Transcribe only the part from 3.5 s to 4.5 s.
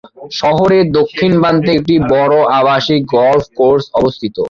Course অবস্থিত।